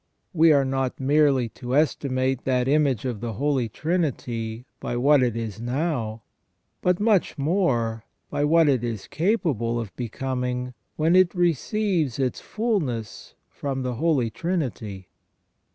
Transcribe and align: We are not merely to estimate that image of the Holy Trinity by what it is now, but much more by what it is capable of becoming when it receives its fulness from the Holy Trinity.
We 0.33 0.51
are 0.51 0.65
not 0.65 0.99
merely 0.99 1.47
to 1.49 1.75
estimate 1.75 2.43
that 2.43 2.67
image 2.67 3.05
of 3.05 3.21
the 3.21 3.33
Holy 3.33 3.69
Trinity 3.69 4.65
by 4.79 4.97
what 4.97 5.21
it 5.21 5.35
is 5.37 5.61
now, 5.61 6.23
but 6.81 6.99
much 6.99 7.37
more 7.37 8.03
by 8.31 8.43
what 8.43 8.67
it 8.67 8.83
is 8.83 9.05
capable 9.05 9.79
of 9.79 9.95
becoming 9.95 10.73
when 10.95 11.15
it 11.15 11.35
receives 11.35 12.17
its 12.17 12.41
fulness 12.41 13.35
from 13.47 13.83
the 13.83 13.93
Holy 13.93 14.31
Trinity. 14.31 15.07